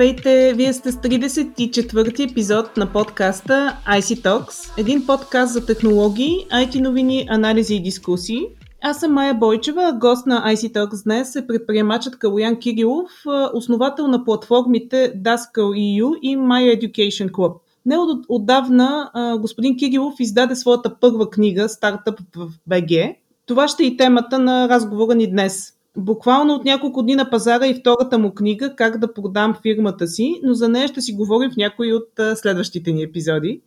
[0.00, 0.52] Здравейте!
[0.54, 7.26] Вие сте с 34-ти епизод на подкаста IC Talks, един подкаст за технологии, IT новини,
[7.30, 8.40] анализи и дискусии.
[8.82, 13.10] Аз съм Майя Бойчева, гост на IC Talks днес е предприемачът Калуян Кирилов,
[13.54, 17.54] основател на платформите Daskal.eu и My Education Club.
[17.86, 23.16] Не от, отдавна господин Кирилов издаде своята първа книга Стартъп в БГ.
[23.46, 25.72] Това ще е и темата на разговора ни днес.
[26.00, 30.40] Буквално от няколко дни на пазара и втората му книга Как да продам фирмата си,
[30.42, 33.60] но за нея ще си говорим в някои от следващите ни епизоди.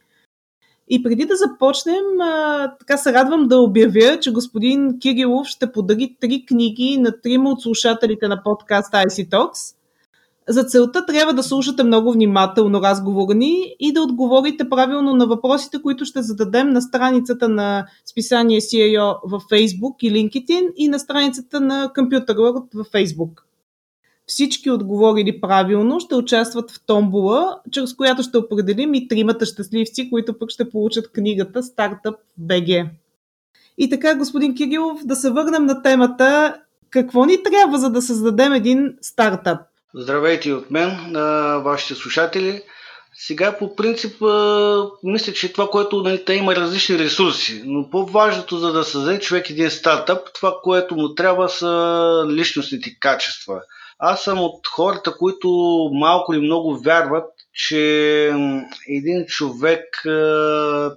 [0.90, 2.04] И преди да започнем,
[2.80, 7.62] така се радвам да обявя, че господин Кирилов ще подари три книги на трима от
[7.62, 9.76] слушателите на подкаст IC Talks–
[10.50, 15.82] за целта трябва да слушате много внимателно разговора ни и да отговорите правилно на въпросите,
[15.82, 21.60] които ще зададем на страницата на списание CIO в Facebook и LinkedIn и на страницата
[21.60, 23.42] на Computer World в Facebook.
[24.26, 30.40] Всички отговорили правилно ще участват в томбула, чрез която ще определим и тримата щастливци, които
[30.40, 32.90] пък ще получат книгата Стартъп BG.
[33.78, 36.56] И така, господин Кирилов, да се върнем на темата
[36.90, 39.60] какво ни трябва, за да създадем един стартъп?
[39.96, 41.14] Здравейте от мен,
[41.64, 42.62] вашите слушатели.
[43.16, 44.22] Сега по принцип
[45.04, 49.50] мисля, че това, което нали, те има различни ресурси, но по-важното за да създаде човек
[49.50, 53.62] един стартъп, това, което му трябва са личностните качества.
[54.00, 55.50] Аз съм от хората, които
[55.94, 58.26] малко или много вярват, че
[58.88, 59.86] един човек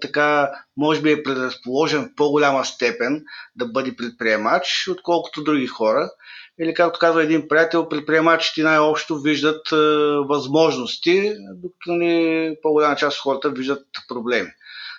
[0.01, 3.25] така може би е предразположен в по-голяма степен
[3.57, 6.11] да бъде предприемач, отколкото други хора
[6.61, 9.67] или както казва един приятел, предприемачите най-общо виждат
[10.29, 14.49] възможности, докато не по-голяма част от хората виждат проблеми.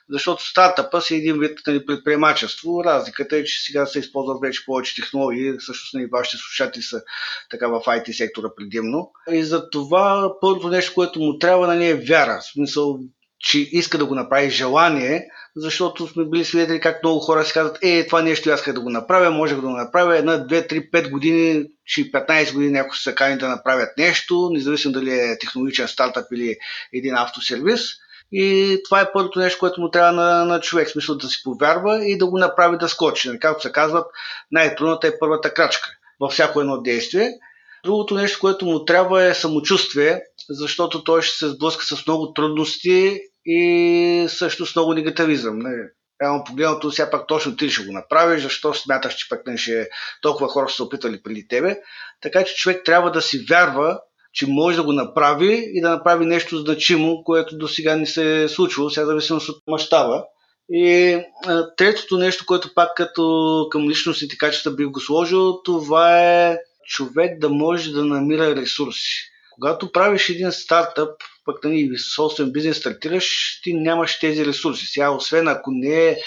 [0.10, 2.84] Защото стартъпа си един вид нали, предприемачество.
[2.84, 7.02] Разликата е, че сега се използват вече повече технологии, всъщност нали, вашите слушатели са
[7.50, 9.12] така в IT сектора предимно.
[9.32, 12.40] И за това първото нещо, което му трябва нали, е вяра.
[12.42, 13.00] В смисъл,
[13.40, 17.78] че иска да го направи желание, защото сме били свидетели как много хора си казват,
[17.82, 21.10] е, това нещо аз да го направя, можех да го направя една, две, три, пет
[21.10, 26.26] години, че 15 години някои са кани да направят нещо, независимо дали е технологичен стартъп
[26.34, 26.56] или
[26.94, 27.82] един автосервис.
[28.32, 32.06] И това е първото нещо, което му трябва на, на човек, смисъл да си повярва
[32.06, 33.28] и да го направи да скочи.
[33.28, 34.06] Нали, както се казват,
[34.52, 35.90] най-трудната е първата крачка
[36.20, 37.32] във всяко едно действие.
[37.84, 43.20] Другото нещо, което му трябва е самочувствие, защото той ще се сблъска с много трудности
[43.46, 45.60] и също с много негативизъм.
[45.60, 45.90] Не?
[46.22, 49.90] Реално погледнато, сега пак точно ти ще го направиш, защо смяташ, че пък не ще
[50.22, 51.78] толкова хора са се опитали преди тебе.
[52.22, 54.00] Така че човек трябва да си вярва,
[54.38, 58.44] че може да го направи и да направи нещо значимо, което до сега не се
[58.44, 60.24] е случило, сега зависимост от мащаба.
[60.70, 66.58] И а, третото нещо, което пак като към личностните качества бих го сложил, това е
[66.88, 69.32] човек да може да намира ресурси.
[69.52, 71.10] Когато правиш един стартъп,
[71.48, 74.86] пък нали, собствен бизнес стартираш, ти нямаш тези ресурси.
[74.86, 76.18] Сега, освен ако не е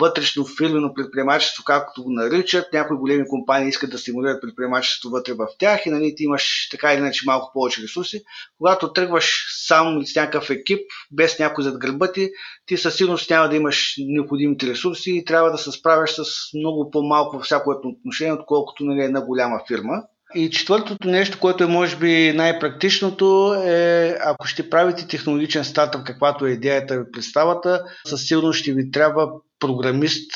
[0.00, 5.46] вътрешно фирмено предприемачество, както го наричат, някои големи компании искат да стимулират предприемачество вътре в
[5.58, 8.22] тях и нали, ти имаш така или иначе малко повече ресурси.
[8.58, 10.80] Когато тръгваш сам с някакъв екип,
[11.12, 12.30] без някой зад гърба ти,
[12.66, 16.24] ти със сигурност няма да имаш необходимите ресурси и трябва да се справяш с
[16.54, 20.02] много по-малко всяко отношение, отколкото нали, една голяма фирма.
[20.34, 26.46] И четвъртото нещо, което е може би най-практичното е, ако ще правите технологичен стартъп, каквато
[26.46, 29.30] е идеята и представата, със сигурност ще ви трябва
[29.60, 30.30] програмист,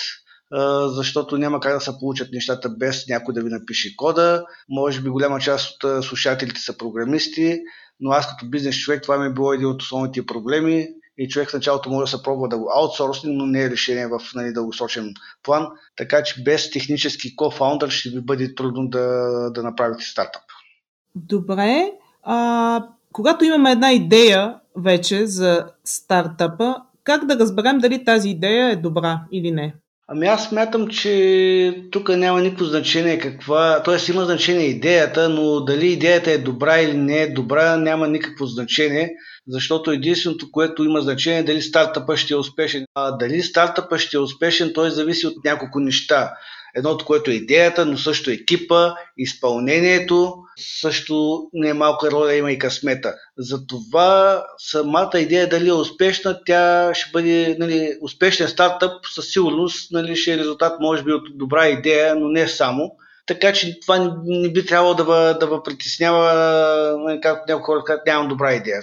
[0.86, 4.44] защото няма как да се получат нещата без някой да ви напише кода.
[4.68, 7.58] Може би голяма част от слушателите са програмисти,
[8.00, 10.86] но аз като бизнес човек това ми е било един от основните проблеми
[11.18, 14.06] и човек в началото може да се пробва да го аутсорсне, но не е решение
[14.06, 15.66] в нали, дългосрочен план.
[15.96, 20.42] Така че без технически кофаундър ще ви бъде трудно да, да направите стартъп.
[21.14, 21.92] Добре.
[22.22, 28.76] А, когато имаме една идея вече за стартъпа, как да разберем дали тази идея е
[28.76, 29.74] добра или не?
[30.14, 34.12] Ами аз смятам, че тук няма никакво значение каква, т.е.
[34.12, 39.10] има значение идеята, но дали идеята е добра или не е добра, няма никакво значение,
[39.48, 42.84] защото единственото, което има значение е дали стартъпът ще е успешен.
[42.94, 46.32] А дали стартъпът ще е успешен, той зависи от няколко неща.
[46.76, 50.34] Едното, което е идеята, но също екипа, изпълнението,
[50.80, 51.74] също не е
[52.12, 53.14] роля, има и късмета.
[53.38, 60.16] Затова самата идея дали е успешна, тя ще бъде нали, успешен стартъп, със сигурност нали,
[60.16, 62.90] ще е резултат, може би, от добра идея, но не само.
[63.26, 65.04] Така че това не би трябвало да,
[65.34, 66.32] да ви притеснява,
[66.98, 68.80] нали, както някои хора казват, нямам добра идея.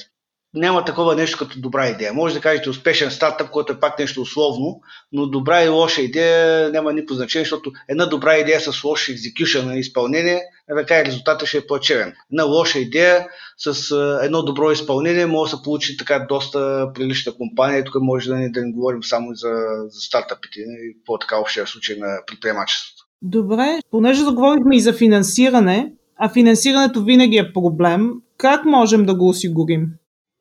[0.53, 2.13] Няма такова нещо като добра идея.
[2.13, 4.81] Може да кажете успешен стартъп, което е пак нещо условно,
[5.11, 9.67] но добра и лоша идея няма никакво значение, защото една добра идея с лош екзекюшън
[9.67, 10.41] на изпълнение,
[10.77, 12.13] така и резултатът ще е плачевен.
[12.31, 17.83] Една лоша идея с едно добро изпълнение може да се получи така доста прилична компания.
[17.83, 19.51] Тук може да не, да не говорим само за,
[19.89, 23.03] за стартъпите и по-така общия случай на предприемачеството.
[23.21, 29.29] Добре, понеже заговорихме и за финансиране, а финансирането винаги е проблем, как можем да го
[29.29, 29.87] осигурим?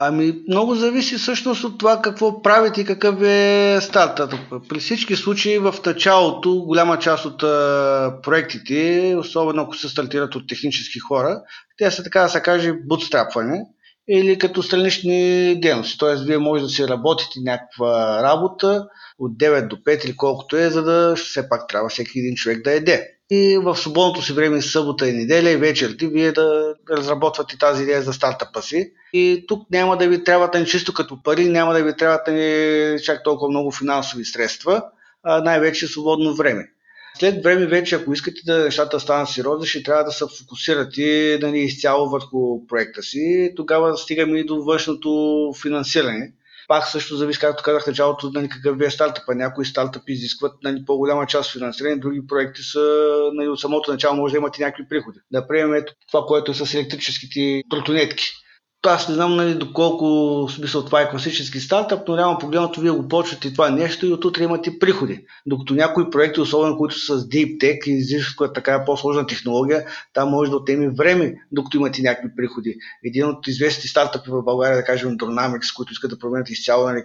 [0.01, 4.35] Ами, много зависи всъщност от това какво правите и какъв е стартът.
[4.69, 10.49] При всички случаи в началото голяма част от а, проектите, особено ако се стартират от
[10.49, 11.43] технически хора,
[11.79, 13.61] те са така да се каже бутстрапване
[14.09, 15.99] или като странични дейности.
[15.99, 18.87] Тоест, вие може да си работите някаква работа
[19.19, 22.65] от 9 до 5 или колкото е, за да все пак трябва всеки един човек
[22.65, 27.59] да еде и в свободното си време, събота и неделя и вечерти, вие да разработвате
[27.59, 28.93] тази идея за стартъпа си.
[29.13, 32.97] И тук няма да ви трябват ни чисто като пари, няма да ви трябват ни
[33.05, 34.83] чак толкова много финансови средства,
[35.23, 36.69] а най-вече свободно време.
[37.19, 41.49] След време вече, ако искате да нещата станат сериозни, ще трябва да се фокусирате да
[41.49, 43.53] ни изцяло върху проекта си.
[43.57, 46.33] Тогава стигаме и до външното финансиране
[46.69, 49.35] пак също зависи, както казах началото, нали, какъв ви е стартъпа.
[49.35, 54.33] Някои стартъпи изискват нали, по-голяма част финансиране, други проекти са нали, от самото начало може
[54.33, 55.19] да имате някакви приходи.
[55.31, 58.25] Да приемем ето това, което е с електрическите тротонетки
[58.87, 63.09] аз не знам нали, доколко смисъл това е класически стартъп, но реално погледнато вие го
[63.09, 65.25] почвате това нещо и оттутре имате приходи.
[65.47, 69.85] Докато някои проекти, особено които са с Deep Tech и изискват така по-сложна технология,
[70.15, 72.77] там може да отнеме време, докато имате някакви приходи.
[73.05, 77.05] Един от известните стартъпи в България, да кажем Dronamics, които искат да променят изцяло нали,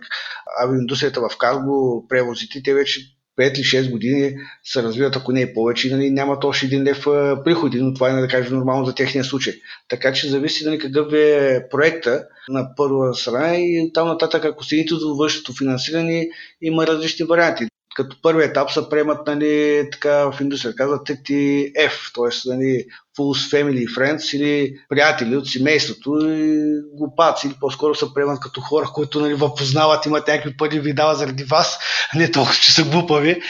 [0.64, 3.02] авиоиндустрията в карго, превозите, те вече
[3.40, 7.04] 5 или 6 години се развиват, ако не е повече, нали, нямат още един лев
[7.44, 9.54] приходи, но това е, да кажем, нормално за техния случай.
[9.90, 14.94] Така че зависи нали, какъв е проекта на първа страна и там нататък, ако стигнете
[14.94, 16.30] до външното финансиране,
[16.62, 22.50] има различни варианти като първи етап се приемат нали, така, в индустрия, казват TTF, т.е.
[22.50, 22.86] Нали,
[23.18, 26.58] Full Family Friends или приятели от семейството и
[26.98, 30.94] глупаци, или по-скоро се приемат като хора, които нали, ви познават, имат някакви пари ви
[30.94, 31.80] дава заради вас,
[32.16, 33.42] не толкова, че са глупави.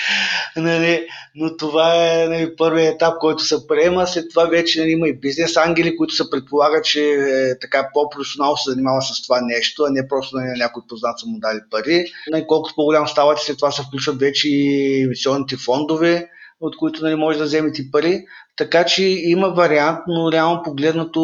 [0.57, 4.07] Нали, но това е нали, първият етап, който се приема.
[4.07, 8.57] След това вече нали, има и бизнес ангели, които се предполагат, че е, така по-професионално
[8.57, 12.05] се занимава с това нещо, а не просто нали, някой познат са му дали пари.
[12.31, 16.29] Нали, колкото по-голям ставате, след това се включват вече и инвестиционните фондове,
[16.61, 18.25] от които нали, може да вземете пари.
[18.55, 21.19] Така че има вариант, но реално погледнато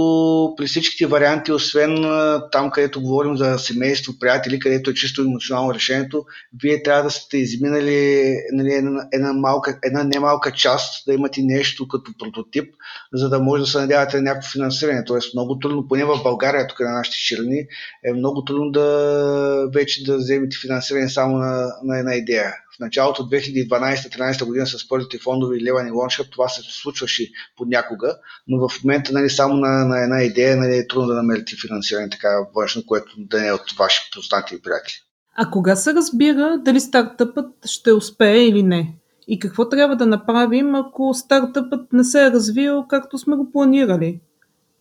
[0.57, 2.03] при всичките варианти, освен
[2.51, 6.25] там, където говорим за семейство, приятели, където е чисто емоционално решението,
[6.61, 11.87] вие трябва да сте изминали нали, една, една, малка, една немалка част, да имате нещо
[11.87, 12.73] като прототип,
[13.13, 15.03] за да може да се надявате на някакво финансиране.
[15.05, 17.59] Тоест много трудно, поне в България, тук на нашите черни,
[18.05, 24.45] е много трудно да вече да вземете финансиране само на, на една идея началото 2012-2013
[24.45, 27.18] година с първите фондове и Леван и Лоншъп това се случваше
[27.57, 28.15] понякога,
[28.47, 32.09] но в момента нали, само на, на една идея нали, е трудно да намерите финансиране
[32.09, 34.95] така външно, което да не е от ваши познати и приятели.
[35.35, 38.95] А кога се разбира дали стартъпът ще успее или не?
[39.27, 44.19] И какво трябва да направим, ако стартъпът не се е развил както сме го планирали?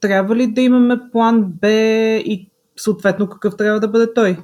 [0.00, 1.69] Трябва ли да имаме план Б
[2.19, 4.38] и съответно какъв трябва да бъде той?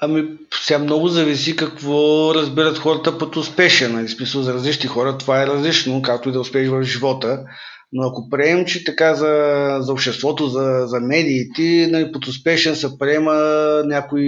[0.00, 0.28] Ами,
[0.64, 3.92] сега много зависи какво разбират хората под успешен.
[3.92, 4.08] Нали?
[4.08, 7.44] Смисъл за различни хора това е различно, както и да успееш в живота.
[7.92, 12.98] Но ако приемем, че така за, за обществото, за, за медиите, нали, под успешен се
[12.98, 13.34] приема
[13.84, 14.22] някой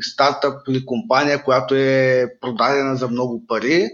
[0.00, 3.88] стартъп или компания, която е продадена за много пари,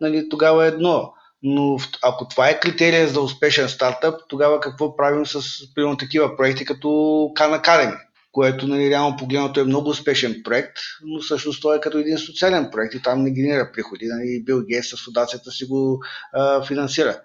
[0.00, 1.12] нали, тогава е едно.
[1.42, 5.40] Но ако това е критерия за успешен стартъп, тогава какво правим с
[5.74, 6.88] примерно такива проекти като
[7.36, 8.09] Khan Academy?
[8.32, 12.68] Което нали, реално погледнато е много успешен проект, но всъщност той е като един социален
[12.72, 14.06] проект и там не генерира приходи.
[14.06, 16.00] Нали, Бил Гейс с фундацията си го
[16.32, 17.20] а, финансира.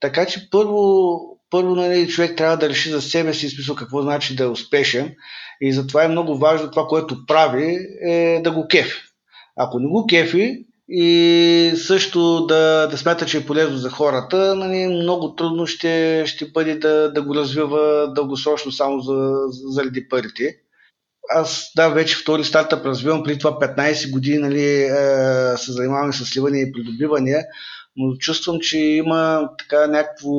[0.00, 1.18] Така че първо,
[1.50, 5.14] първо нали, човек трябва да реши за себе си смисъл какво значи да е успешен
[5.60, 9.02] и затова е много важно това, което прави, е да го кефи.
[9.56, 14.86] Ако не го кефи, и също да, да смята, че е полезно за хората, нали,
[14.86, 20.56] много трудно ще, ще бъде да, да го развива дългосрочно само за, заради парите.
[21.28, 24.88] Аз да, вече втори стартъп развивам, преди това 15 години нали, е,
[25.56, 27.42] се занимавам с сливане и придобивания,
[27.96, 30.30] но чувствам, че има така някакво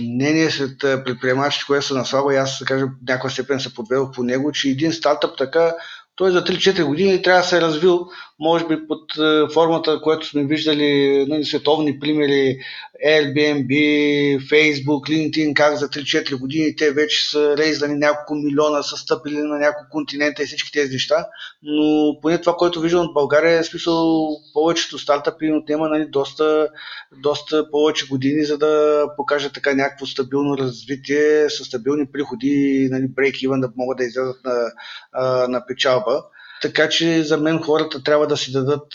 [0.00, 4.22] мнение сред предприемачите, което се наслага и аз, да кажа, някаква степен се подвел по
[4.22, 5.74] него, че един стартъп така
[6.20, 8.06] той за 3-4 години трябва да се е развил,
[8.40, 12.58] може би под е, формата, която сме виждали на нали, световни примери
[13.06, 13.72] Airbnb,
[14.38, 19.58] Facebook, LinkedIn, как за 3-4 години те вече са рейзани няколко милиона, са стъпили на
[19.58, 21.26] няколко континента и всички тези неща.
[21.62, 26.68] Но поне това, което виждам от България, е смисъл повечето стартъпи им отнема нали, доста,
[27.22, 33.60] доста повече години, за да покажат така някакво стабилно развитие, с стабилни приходи, нали, break-even,
[33.60, 34.72] да могат да излязат на,
[35.48, 36.09] на печалба.
[36.62, 38.86] Така че за мен хората трябва да си дадат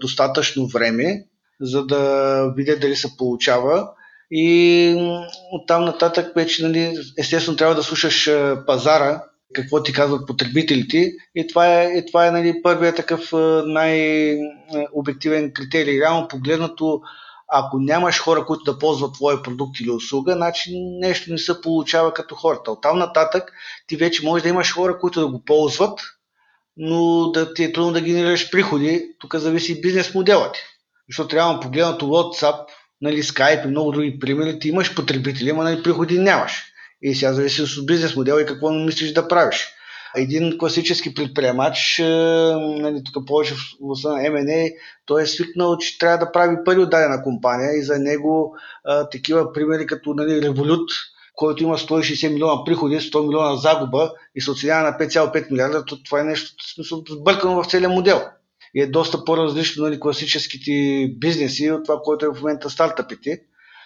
[0.00, 1.24] достатъчно време,
[1.60, 3.88] за да видят дали се получава.
[4.30, 8.30] И оттам нататък вече, нали, естествено, трябва да слушаш
[8.66, 9.22] пазара,
[9.54, 11.12] какво ти казват потребителите.
[11.34, 13.32] И това е, и това е нали, първият такъв
[13.66, 16.00] най-обективен критерий.
[16.00, 17.00] Реално погледнато,
[17.48, 22.14] ако нямаш хора, които да ползват твоя продукт или услуга, значи нещо не се получава
[22.14, 22.70] като хората.
[22.70, 23.52] Оттам нататък
[23.86, 26.00] ти вече можеш да имаш хора, които да го ползват,
[26.76, 29.02] но да ти е трудно да генерираш приходи.
[29.20, 30.60] Тук зависи бизнес моделът ти.
[31.08, 32.64] Защото трябва погледнато WhatsApp,
[33.00, 36.64] нали, Skype и много други примери, ти имаш потребители, ама нали, приходи нямаш.
[37.02, 39.68] И сега зависи от бизнес модел и какво мислиш да правиш.
[40.16, 42.02] Един класически предприемач, е,
[42.58, 43.58] нали, тук повече в
[44.04, 44.72] на M&A,
[45.06, 49.08] той е свикнал, че трябва да прави пари от дадена компания и за него а,
[49.08, 50.88] такива примери като нали, Revolut,
[51.40, 56.02] който има 160 милиона приходи, 100 милиона загуба и се оценява на 5,5 милиарда, то
[56.02, 58.20] това е нещо смисъл, сбъркано в целия модел
[58.74, 63.40] и е доста по-различно нали, класическите бизнеси от това, което е в момента стартъпите.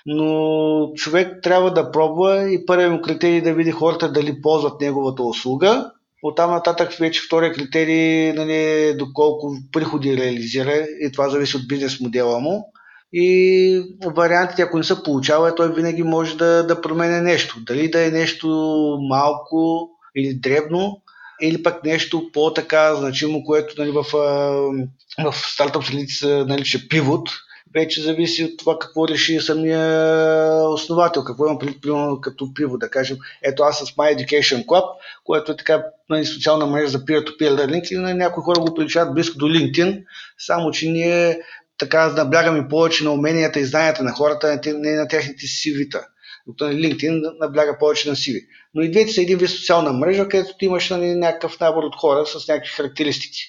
[0.07, 4.81] Но човек трябва да пробва и първият му критерий е да види хората дали ползват
[4.81, 5.91] неговата услуга.
[6.23, 12.41] Оттам нататък вече втория критерий нали, доколко приходи реализира и това зависи от бизнес модела
[12.41, 12.73] му.
[13.17, 17.57] И вариантите, ако не се получава, той винаги може да, да променя нещо.
[17.61, 18.49] Дали да е нещо
[19.09, 21.03] малко или дребно,
[21.43, 24.05] или пък нещо по-така значимо, което нали, в,
[25.25, 27.29] в стартъп средите се нарича пивот,
[27.75, 31.85] вече зависи от това какво реши самия основател, какво имам предвид,
[32.23, 33.17] като пиво, да кажем.
[33.43, 34.85] Ето аз с My Education Club,
[35.25, 39.15] което е така нали, социална мрежа за peer-to-peer learning и на някои хора го приличават
[39.15, 40.05] близко до LinkedIn,
[40.39, 41.41] само че ние
[41.79, 46.07] така наблягаме повече на уменията и знанията на хората, не на техните вита
[46.47, 48.41] докато на LinkedIn набляга повече на CV.
[48.75, 51.97] Но и двете са един вид социална мрежа, където ти имаш нали, някакъв набор от
[51.97, 53.41] хора с някакви характеристики.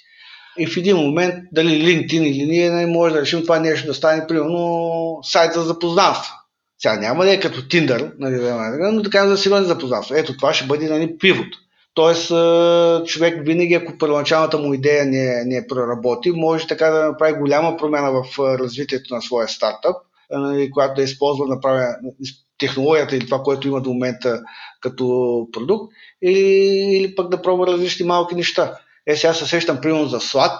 [0.57, 3.93] И в един момент, дали LinkedIn или ние, не може да решим това нещо да
[3.93, 6.33] стане, примерно, сайт за запознанство.
[6.79, 10.19] Сега няма да е като Tinder, нали, но така за сериозни запознанства.
[10.19, 11.47] Ето това ще бъде нали, пивот.
[11.95, 12.27] Тоест,
[13.07, 18.11] човек винаги, ако първоначалната му идея не, не проработи, може така да направи голяма промяна
[18.11, 19.95] в развитието на своя стартъп,
[20.31, 21.95] нали, която да използва, направя,
[22.57, 24.41] технологията или това, което има до момента
[24.81, 26.39] като продукт, или,
[26.97, 28.77] или пък да пробва различни малки неща.
[29.07, 30.57] Е, сега се сещам примерно за Slack,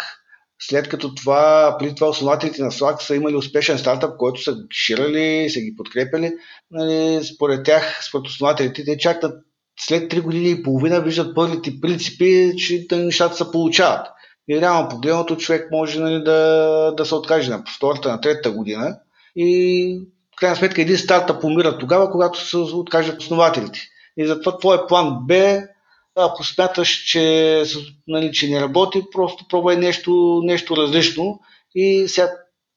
[0.62, 5.50] след като това, преди това основателите на Slack са имали успешен стартъп, който са ширали,
[5.50, 6.32] са ги подкрепили.
[6.72, 9.46] Нали, според тях, според основателите, те чакат
[9.80, 14.08] след 3 години и половина виждат първите принципи, че нещата се получават.
[14.50, 18.98] И реално погледното човек може нали, да, да се откаже на втората, на третата година
[19.36, 20.00] и
[20.36, 23.80] в крайна сметка един стартъп умира тогава, когато се откажат основателите.
[24.18, 25.62] И затова твой план Б,
[26.16, 27.64] ако смяташ, че,
[28.08, 31.40] нали, че не работи, просто пробвай нещо, нещо различно
[31.76, 32.30] и сега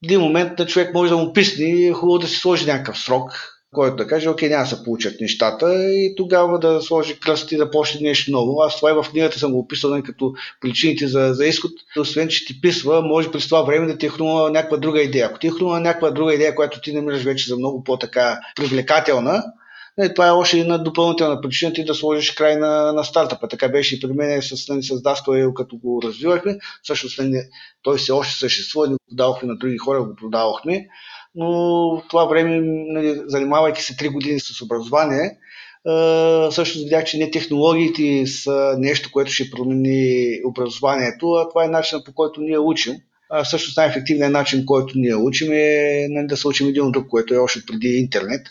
[0.05, 2.99] един момент на човек може да му писне и е хубаво да си сложи някакъв
[2.99, 7.53] срок, който да каже, окей, няма да се получат нещата и тогава да сложи кръст
[7.53, 8.63] и да почне нещо ново.
[8.63, 11.71] Аз това и в книгата съм го описал нали, като причините за, за изход.
[11.99, 15.27] Освен, че ти писва, може през това време да ти е хрумва някаква друга идея.
[15.27, 19.45] Ако ти е хрумва някаква друга идея, която ти намираш вече за много по-така привлекателна,
[19.99, 23.49] нали, това е още една допълнителна причина ти да сложиш край на, на стартъпа.
[23.49, 26.59] Така беше и при мен с, нали, с Даскал, като го развивахме.
[26.83, 27.43] Също нали,
[27.83, 30.87] той се още съществува, ни го продавахме на други хора, го продавахме
[31.39, 31.51] но
[31.97, 32.61] в това време,
[32.93, 35.39] нали, занимавайки се 3 години с образование,
[36.51, 42.07] също видях, че не технологиите са нещо, което ще промени образованието, а това е начинът
[42.07, 42.95] по който ние учим.
[43.31, 47.09] А всъщност най-ефективният начин, който ние учим е нали, да се учим един от друг,
[47.09, 48.47] което е още преди интернет.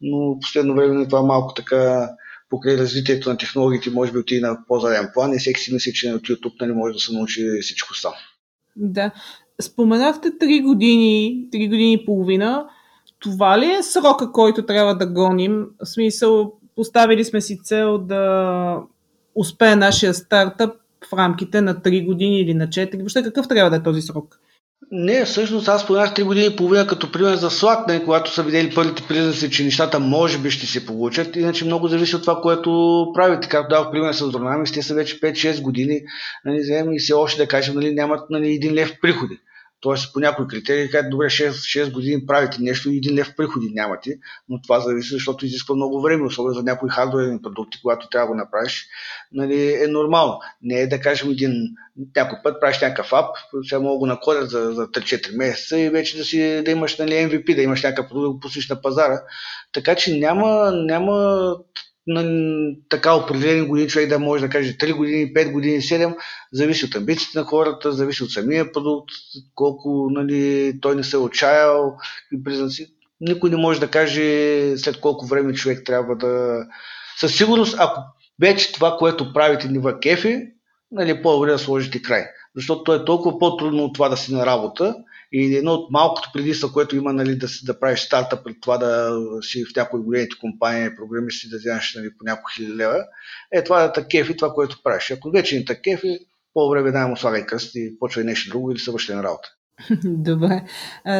[0.00, 2.10] Но последно време това малко така
[2.50, 6.12] покрай развитието на технологиите може би отиде на по-заден план и всеки си мисли, че
[6.12, 8.12] от YouTube нали, може да се научи всичко сам.
[8.76, 9.10] Да.
[9.62, 12.66] Споменахте 3 години, 3 години и половина.
[13.18, 15.66] Това ли е срока, който трябва да гоним?
[15.84, 18.78] В смисъл, поставили сме си цел да
[19.34, 20.74] успее нашия стартъп
[21.10, 22.98] в рамките на 3 години или на 4.
[22.98, 24.38] Въобще какъв трябва да е този срок?
[24.90, 28.42] Не, всъщност аз споменах 3 години и половина като пример за Slack, не, когато са
[28.42, 31.36] видели първите признаци, че нещата може би ще се получат.
[31.36, 32.70] Иначе много зависи от това, което
[33.14, 33.48] правите.
[33.48, 36.00] Както дадох пример с Dynamics, те са вече 5-6 години,
[36.44, 39.38] нали, и все още да кажем, нали, нямат нали, един лев приходи.
[39.86, 43.70] Тоест по някои критерии, кажат, добре, 6, 6 години правите нещо и един лев приходи
[43.74, 48.26] нямате, но това зависи, защото изисква много време, особено за някои хардуерни продукти, когато трябва
[48.26, 48.86] да го направиш,
[49.32, 50.40] нали, е нормално.
[50.62, 51.52] Не е да кажем един
[52.16, 53.36] някой път правиш някакъв ап,
[53.68, 57.12] сега мога го накодят за, за 3-4 месеца и вече да, си, да имаш нали,
[57.12, 59.20] MVP, да имаш някакъв продукт, да го пуснеш на пазара.
[59.72, 61.56] Така че няма, няма
[62.06, 62.24] на
[62.88, 66.16] така определени години човек да може да каже 3 години, 5 години, 7,
[66.52, 69.10] зависи от амбициите на хората, зависи от самия продукт,
[69.54, 71.96] колко нали, той не се е отчаял
[72.32, 72.86] и признаци.
[73.20, 76.64] Никой не може да каже след колко време човек трябва да...
[77.20, 78.00] Със сигурност, ако
[78.40, 80.42] вече това, което правите ни в кефи,
[80.92, 82.24] нали, по-добре да сложите край.
[82.56, 84.96] Защото то е толкова по-трудно от това да си на работа
[85.32, 89.18] и едно от малкото предимства, което има нали, да, да правиш старта пред това да
[89.42, 93.04] си в някои големите компании, програми си да вземеш нали, по няколко хиляди лева,
[93.52, 95.10] е това да те кефи това, което правиш.
[95.10, 96.18] Ако вече не те кефи,
[96.54, 99.48] по-добре да му слагай кръст и почвай нещо друго или се на работа.
[100.04, 100.62] Добре.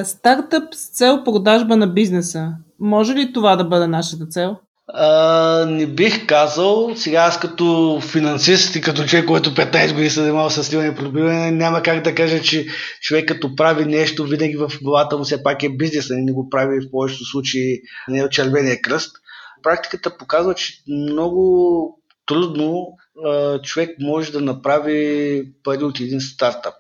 [0.05, 2.53] Стартъп с цел продажба на бизнеса.
[2.79, 4.57] Може ли това да бъде нашата цел?
[4.89, 6.93] А, не бих казал.
[6.97, 10.95] Сега аз като финансист и като човек, който 15 години се занимава с сливане и
[10.95, 12.67] пробиване, няма как да кажа, че
[13.01, 16.81] човек като прави нещо, винаги в главата му все пак е бизнес, не го прави
[16.81, 19.17] в повечето случаи не е от червения кръст.
[19.63, 22.87] Практиката показва, че много трудно
[23.27, 26.75] а, човек може да направи пари от един стартъп.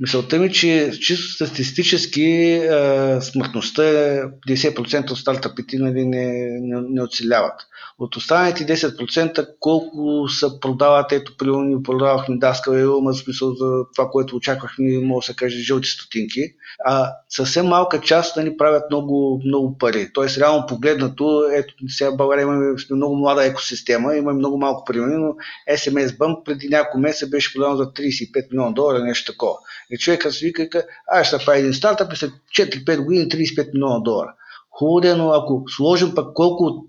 [0.00, 6.26] Мисълта ми, че чисто статистически е, смъртността е 90% от стартъпите нали, не,
[6.60, 7.60] не, не оцеляват.
[7.98, 13.84] От останалите 10% колко се продават, ето примерно ни продавахме даскал и има смисъл за
[13.96, 16.40] това, което очаквахме, може да се каже, жълти стотинки,
[16.84, 20.10] а съвсем малка част да ни правят много, много пари.
[20.12, 25.16] Тоест, реално погледнато, ето сега в България имаме много млада екосистема, имаме много малко примери,
[25.16, 25.34] но
[25.76, 29.56] SMS Bump преди няколко месеца беше продаван за 35 милиона долара, нещо такова.
[29.90, 33.98] И човекът си вика, аз ще направя един стартъп и след 4-5 години 35 милиона
[33.98, 34.34] долара.
[34.70, 36.86] Хубаво е, но ако сложим пък колко от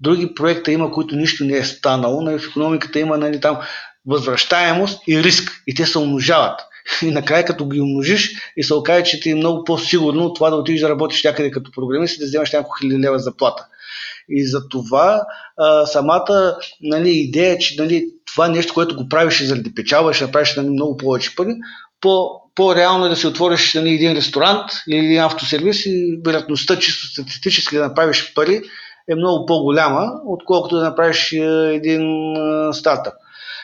[0.00, 3.58] други проекта има, които нищо не е станало, нали, в економиката има нали, там
[4.06, 6.60] възвръщаемост и риск и те се умножават.
[7.02, 10.50] И накрая като ги умножиш и се окаже, че ти е много по-сигурно от това
[10.50, 13.66] да отидеш да работиш някъде като програмист и да вземаш няколко хиляди лева заплата.
[14.28, 15.22] И за това
[15.56, 20.56] а, самата нали, идея, че нали, това нещо, което го правиш заради печалба, ще направиш
[20.56, 21.54] нали, много повече пари,
[22.02, 27.06] по, по-реално е да си отвориш нали, един ресторант или един автосервис и вероятността чисто
[27.06, 28.62] статистически да направиш пари
[29.08, 31.38] е много по-голяма, отколкото да направиш е,
[31.74, 33.14] един е, стартъп.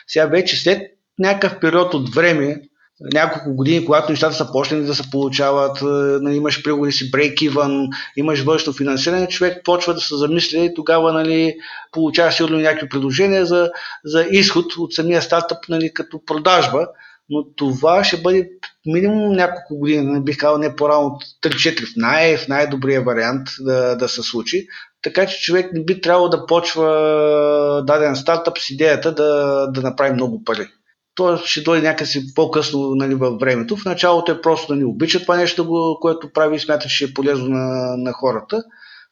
[0.07, 0.81] Сега вече след
[1.19, 2.61] някакъв период от време,
[3.13, 5.85] няколко години, когато нещата са почнали да се получават, е,
[6.21, 11.13] нали, имаш пригоди си break-even, имаш външно финансиране, човек почва да се замисля и тогава
[11.13, 11.55] нали,
[11.91, 13.69] получава сигурно някакви предложения за,
[14.05, 16.87] за изход от самия стартъп нали, като продажба
[17.29, 18.49] но това ще бъде
[18.85, 23.47] минимум няколко години, не бих казал не по-рано от 3-4 в, най- в най-добрия вариант
[23.59, 24.67] да, да се случи.
[25.01, 30.13] Така че човек не би трябвало да почва даден стартъп с идеята да, да направи
[30.13, 30.67] много пари.
[31.15, 33.77] То ще дойде някакси по-късно нали, във времето.
[33.77, 37.13] В началото е просто да ни обича това нещо, което прави и смята, че е
[37.13, 38.63] полезно на, на хората.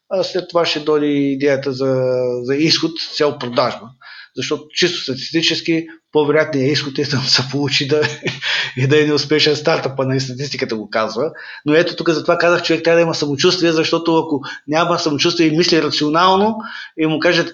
[0.10, 2.04] А след това ще дойде идеята за,
[2.44, 3.90] за изход, цел продажба
[4.38, 8.02] защото чисто статистически по-вероятният изход е да се получи да,
[8.78, 11.32] и да е неуспешен стартъп, на статистиката го казва.
[11.66, 15.58] Но ето тук затова казах, човек трябва да има самочувствие, защото ако няма самочувствие и
[15.58, 16.56] мисли рационално
[16.98, 17.54] и му кажат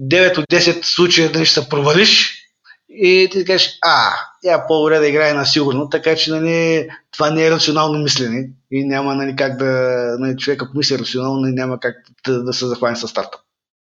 [0.00, 2.40] 9 от 10 случая да ще се провалиш,
[2.88, 4.12] и ти кажеш, а,
[4.44, 8.84] я по-добре да играе на сигурно, така че нали, това не е рационално мислене и
[8.84, 9.66] няма нали, как да,
[10.18, 13.40] нали, човек ако мисли рационално, нали, няма как да, да се захване с стартъп.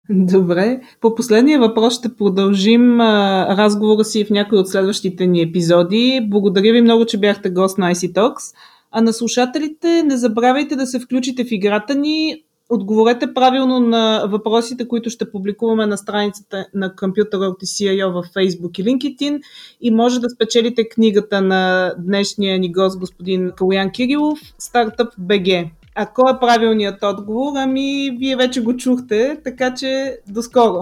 [0.10, 0.80] Добре.
[1.00, 6.20] По последния въпрос ще продължим а, разговора си в някои от следващите ни епизоди.
[6.30, 8.54] Благодаря ви много, че бяхте гост на IC Talks.
[8.90, 12.44] А на слушателите не забравяйте да се включите в играта ни.
[12.68, 18.84] Отговорете правилно на въпросите, които ще публикуваме на страницата на Computer CIO във Facebook и
[18.84, 19.40] LinkedIn
[19.80, 25.70] и може да спечелите книгата на днешния ни гост господин Калуян Кирилов Startup BG.
[25.94, 27.52] А кой е правилният отговор?
[27.56, 30.80] Ами, вие вече го чухте, така че до скоро!